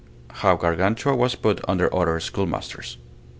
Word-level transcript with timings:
How 0.31 0.55
Gargantua 0.55 1.15
was 1.15 1.35
put 1.35 1.61
under 1.67 1.95
other 1.95 2.19
schoolmasters. 2.19 2.97